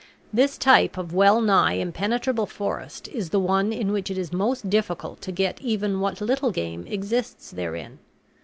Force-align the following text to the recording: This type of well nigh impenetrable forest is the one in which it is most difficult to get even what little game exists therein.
This 0.33 0.57
type 0.57 0.97
of 0.97 1.13
well 1.13 1.41
nigh 1.41 1.73
impenetrable 1.73 2.47
forest 2.47 3.07
is 3.09 3.29
the 3.29 3.39
one 3.39 3.71
in 3.71 3.91
which 3.91 4.09
it 4.09 4.17
is 4.17 4.33
most 4.33 4.67
difficult 4.67 5.21
to 5.21 5.31
get 5.31 5.61
even 5.61 5.99
what 5.99 6.21
little 6.21 6.49
game 6.49 6.87
exists 6.87 7.51
therein. 7.51 7.99